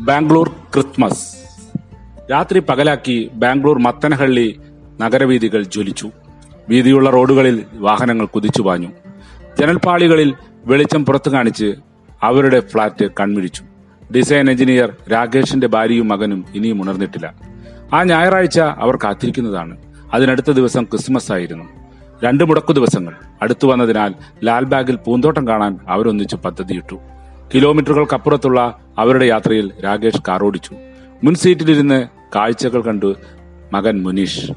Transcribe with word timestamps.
Bangalore 0.00 0.48
Christmas. 0.74 1.36
രാത്രി 2.30 2.58
പകലാക്കി 2.58 3.30
ബാംഗ്ലൂർ 3.34 3.78
മത്തനഹള്ളി 3.78 4.60
നഗരവീഥികൾ 5.00 5.62
ജ്വലിച്ചു. 5.62 6.10
വീതിയുള്ള 6.68 7.10
റോഡുകളിൽ 7.10 7.64
വാഹനങ്ങൾ 7.74 8.26
കുതിച്ചു 8.26 8.62
പാഞ്ഞു. 8.62 8.88
ജനൽപ്പാളികളിൽ 9.60 10.34
വെളിച്ചം 10.64 11.04
പുറത്തു 11.04 11.30
കാണിച്ച് 11.30 11.74
അവരുടെ 12.22 12.60
ഫ്ളാറ്റ് 12.60 13.08
കൺമിഴിച്ചു. 13.20 13.62
ഡിസൈൻ 14.16 14.50
എഞ്ചിനീയർ 14.50 14.92
രാകേഷിന്റെ 15.12 15.66
ഭാര്യയും 15.66 16.08
മകനും 16.08 16.44
ഇനിയും 16.54 16.82
ഉണർന്നിട്ടില്ല. 16.82 17.34
ആ 17.92 18.02
ഞായറാഴ്ച 18.02 18.60
അവർ 18.60 18.96
കാത്തിരിക്കുന്നതാണ്. 18.96 19.76
അതിനടുത്ത 20.12 20.50
ദിവസം 20.50 20.84
ക്രിസ്മസ് 20.84 21.32
ആയിരുന്നു. 21.32 21.64
രണ്ട് 22.24 22.44
മുടക്കു 22.44 22.72
ദിവസങ്ങൾ. 22.72 23.14
അടുത്തു 23.42 23.66
വന്നതിനാൽ 23.66 24.14
ലാൽബാഗിൽ 24.44 24.96
പൂന്തോട്ടം 24.96 25.48
കാണാൻ 25.48 25.78
അവരൊന്നിച്ച് 25.88 26.36
പദ്ധതിയിട്ടു. 26.36 26.98
കിലോമീറ്ററുകൾക്കപ്പുറത്തുള്ള 27.54 28.78
അവരുടെ 28.98 29.24
യാത്രയിൽ 29.24 29.72
രാകേഷ് 29.84 30.22
കാറോടിച്ചു. 30.28 30.74
മുൻ 31.24 31.34
സീറ്റിലിരുന്ന് 31.34 32.08
കാഴ്ചകൾ 32.36 32.80
കണ്ടു 32.80 33.14
മകൻ 33.72 34.02
മുനീഷ്. 34.02 34.50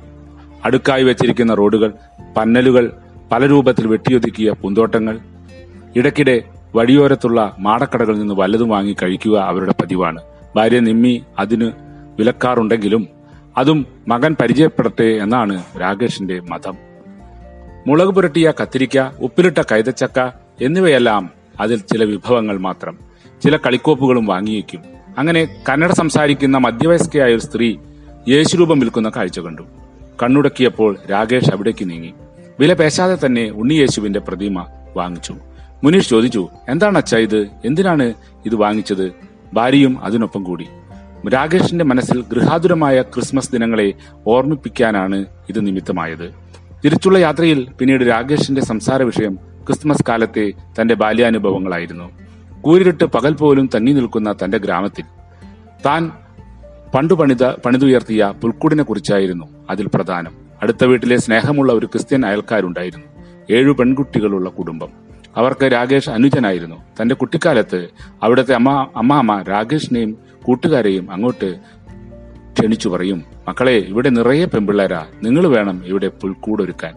അടുക്കായി 0.66 1.04
വെച്ചിരിക്കുന്ന 1.04 1.54
റോഡുകൾ 1.54 1.94
പന്നലുകൾ 2.38 2.92
പല 3.32 3.46
രൂപത്തിൽ 3.46 3.88
വെട്ടിയൊതുക്കിയ 3.88 4.52
പൂന്തോട്ടങ്ങൾ 4.52 5.20
ഇടയ്ക്കിടെ 5.96 6.42
വഴിയോരത്തുള്ള 6.76 7.56
മാടക്കടകളിൽ 7.60 8.20
നിന്ന് 8.20 8.34
വല്ലതും 8.34 8.70
വാങ്ങി 8.70 8.96
കഴിക്കുക 9.04 9.40
അവരുടെ 9.40 9.74
പതിവാണ്. 9.82 10.22
ഭാര്യ 10.56 10.80
നിമ്മി 10.80 11.24
അതിന് 11.40 11.72
വിലക്കാറുണ്ടെങ്കിലും 12.20 13.08
അതും 13.58 13.86
മകൻ 14.08 14.36
പരിചയപ്പെടട്ടെ 14.42 15.04
എന്നാണ് 15.04 15.64
രാകേഷിന്റെ 15.82 16.40
മതം. 16.40 16.78
മുളക് 17.88 18.08
പുരട്ടിയ 18.08 18.54
കത്തിരിക്ക 18.62 19.04
ഉപ്പിലിട്ട 19.20 19.62
കൈതച്ചക്ക 19.72 20.20
എന്നിവയെല്ലാം 20.62 21.30
അതിൽ 21.60 21.78
ചില 21.80 22.04
വിഭവങ്ങൾ 22.04 22.58
മാത്രം. 22.58 23.11
ചില 23.44 23.58
കളിക്കോപ്പുകളും 23.58 24.26
വാങ്ങിയേക്കും 24.26 24.82
അങ്ങനെ 25.18 25.48
കന്നഡ 25.70 25.92
സംസാരിക്കുന്ന 25.92 26.58
മധ്യവയസ്കയായ 26.58 27.32
ഒരു 27.32 27.40
സ്ത്രീ 27.40 27.76
യേശുരൂപം 28.30 28.80
വിൽക്കുന്ന 28.80 29.12
കാഴ്ച 29.16 29.40
കണ്ടു. 29.40 29.62
കണ്ണുടക്കിയപ്പോൾ 30.24 30.98
രാകേഷ് 31.12 31.54
അവിടേക്ക് 31.54 31.90
നീങ്ങി. 31.90 32.14
വില 32.60 32.74
പേശാതെ 32.74 33.18
തന്നെ 33.26 33.50
ഉണ്ണിയേശുവിന്റെ 33.50 34.20
പ്രതിമ 34.20 34.66
വാങ്ങിച്ചു. 34.98 35.36
മുനീഷ് 35.84 36.10
ചോദിച്ചു 36.10 36.50
എന്താണ് 36.70 36.98
അച്ഛ 36.98 37.16
ഇത്? 37.16 37.48
എന്തിനാണ് 37.66 38.14
ഇത് 38.46 38.56
വാങ്ങിച്ചത്? 38.56 39.12
ഭാര്യയും 39.54 40.04
അതിനൊപ്പം 40.04 40.44
കൂടി. 40.44 40.68
രാകേഷിന്റെ 41.30 41.86
മനസ്സിൽ 41.86 42.22
ഗൃഹാതുരമായ 42.22 43.02
ക്രിസ്മസ് 43.02 43.52
ദിനങ്ങളെ 43.52 43.94
ഓർമ്മിപ്പിക്കാനാണ് 44.28 45.26
ഇത് 45.50 45.68
നിമിത്തമായത്. 45.68 46.34
തിരിച്ചുള്ള 46.86 47.18
യാത്രയിൽ 47.18 47.68
പിന്നീട് 47.80 48.04
രാകേഷിന്റെ 48.10 48.62
സംസാര 48.62 49.04
വിഷയം 49.04 49.36
ക്രിസ്മസ് 49.68 50.04
കാലത്തെ 50.10 50.52
തന്റെ 50.82 50.96
ബാല്യാനുഭവങ്ങളായിരുന്നു. 50.96 52.21
കൂരിരുട്ട് 52.62 53.04
പകൽ 53.04 53.34
പോലും 53.34 53.70
തങ്ങി 53.76 53.92
നിൽക്കുന്ന 53.92 54.36
തന്റെ 54.44 54.58
ഗ്രാമത്തിൽ 54.58 55.04
താൻ 55.86 56.12
പണ്ടു 56.96 57.14
പണിത 57.14 57.44
പണിതുയർത്തിയ 57.44 58.34
പുൽക്കൂടിനെ 58.42 58.84
കുറിച്ചായിരുന്നു 58.84 59.46
അതിൽ 59.70 59.90
പ്രധാനം. 59.94 60.32
അടുത്ത 60.62 60.84
വീട്ടിലെ 60.84 61.18
സ്നേഹമുള്ള 61.18 61.74
ഒരു 61.74 61.86
ക്രിസ്ത്യൻ 61.86 62.26
അയൽക്കാരുണ്ടായിരുന്നു. 62.26 63.06
ഏഴു 63.52 63.72
പെൺകുട്ടികളുള്ള 63.72 64.50
കുടുംബം. 64.50 64.90
അവർക്ക് 65.38 65.66
രാകേഷ് 65.66 66.10
അനുജനായിരുന്നു. 66.10 66.76
തന്റെ 67.02 67.16
കുട്ടിക്കാലത്ത് 67.16 67.90
അവിടുത്തെ 68.24 68.54
അമ്മ 68.54 68.88
അമ്മാമ്മ 68.96 69.42
രാകേഷിനെയും 69.42 70.18
കൂട്ടുകാരെയും 70.44 71.12
അങ്ങോട്ട് 71.12 71.56
ക്ഷണിച്ചു 72.60 72.90
പറയും 72.90 73.24
മക്കളെ 73.48 73.72
ഇവിടെ 73.72 74.10
നിറയെ 74.10 74.46
പെമ്പിള്ളേരാ 74.46 75.06
നിങ്ങൾ 75.24 75.48
വേണം 75.48 75.82
ഇവിടെ 75.86 76.08
പുൽക്കൂടൊരുക്കാൻ. 76.08 76.94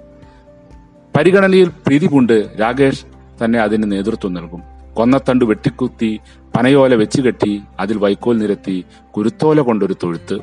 പരിഗണനയിൽ 1.16 1.68
പ്രീതി 1.68 2.06
കൊണ്ട് 2.06 2.48
രാകേഷ് 2.60 3.04
തന്നെ 3.44 3.58
അതിന് 3.58 3.92
നേതൃത്വം 3.92 4.34
നൽകും. 4.34 4.73
കൊന്നത്തണ്ട് 4.94 5.44
വെട്ടിക്കുത്തി 5.44 6.20
പനയോല 6.56 6.94
വെച്ച് 6.94 7.22
കെട്ടി 7.22 7.62
അതിൽ 7.80 7.98
വൈക്കോൽ 7.98 8.38
നിരത്തി 8.38 8.84
കുരുത്തോല 9.10 9.60
കൊണ്ടൊരു 9.60 9.96
തൊഴുത്ത്. 10.02 10.38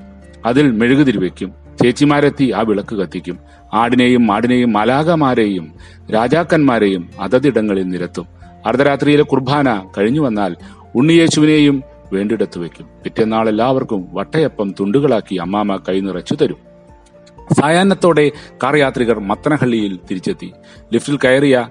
അതിൽ 0.45 0.71
മെഴുകുതിരി 0.71 1.17
വെക്കും. 1.17 1.53
ചേച്ചിമാരെത്തി 1.83 2.52
ആ 2.52 2.61
വിളക്ക് 2.61 2.95
കത്തിക്കും. 2.95 3.39
ആടിനെയും 3.73 4.27
മാടിനെയും 4.27 4.73
മലാകമാരെയും 4.73 5.73
രാജാക്കന്മാരെയും 6.14 7.09
അതതിടങ്ങളിൽ 7.20 7.83
നിരത്തും. 7.83 8.27
അർദ്ധരാത്രിയിലെ 8.65 9.23
കുർബാന 9.23 9.87
കഴിഞ്ഞു 9.98 10.21
വന്നാൽ 10.21 10.55
ഉണ്ണിയേശുവിനെയും 10.95 11.83
വേണ്ടിടത്ത് 12.14 12.59
വെക്കും. 12.59 12.87
പിറ്റേന്നാൾ 13.03 13.49
എല്ലാവർക്കും 13.49 14.08
വട്ടയപ്പം 14.14 14.73
തുണ്ടുകളാക്കി 14.80 15.36
അമ്മാമ 15.36 15.76
കൈ 15.76 15.99
നിറച്ചു 15.99 16.36
തരും. 16.36 16.58
സായാഹ്നത്തോടെ 17.53 18.31
കാർ 18.64 18.76
യാത്രികർ 18.76 19.20
മത്തനഹള്ളിയിൽ 19.20 19.99
തിരിച്ചെത്തി. 20.11 20.52
ലിഫ്റ്റിൽ 20.93 21.17
കയറിയ 21.17 21.70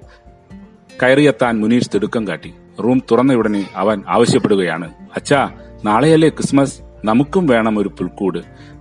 കയറിയെത്താൻ 1.03 1.61
മുനീഷ് 1.61 1.91
തിടുക്കം 1.95 2.29
കാട്ടി. 2.29 2.55
റൂം 2.81 3.03
തുറന്നയുടനെ 3.11 3.67
അവൻ 3.77 4.03
ആവശ്യപ്പെടുകയാണ്. 4.09 4.91
അച്ഛാ 5.17 5.51
നാളെയല്ലേ 5.85 6.29
ക്രിസ്മസ്? 6.29 6.81
നമുക്കും 7.05 7.47
വേണം 7.47 7.79
ഒരു 7.79 7.89
പുൽക്കൂട്. 7.89 8.39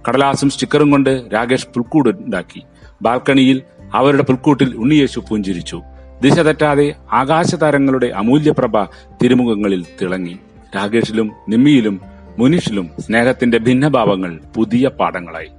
കടലാസും 0.10 0.50
സ്റ്റിക്കറും 0.50 0.92
കൊണ്ട് 0.92 1.24
രാകേഷ് 1.34 1.68
പുൽക്കൂട് 1.68 2.10
ഉണ്ടാക്കി. 2.10 2.64
ബാൽക്കണിയിൽ 3.02 3.62
അവരുടെ 3.94 4.24
പുൽക്കൂട്ടിൽ 4.24 4.76
ഉണ്ണിയേശു 4.78 5.24
പുഞ്ചിരിച്ചു. 5.30 5.82
ദിശ 6.22 6.34
തെറ്റാതെ 6.34 6.96
ആകാശതാരങ്ങളുടെ 7.14 8.08
അമൂല്യപ്രഭ 8.08 8.84
തിരുമുഖങ്ങളിൽ 9.24 9.86
തിളങ്ങി. 10.02 10.40
രാകേഷിലും 10.76 11.32
നിമ്മിയിലും 11.50 12.02
മുനീഷിലും 12.40 12.90
സ്നേഹത്തിന്റെ 13.00 13.58
ഭിന്നഭാവങ്ങൾ 13.58 14.40
പുതിയ 14.56 14.88
പാഠങ്ങളായി. 14.88 15.50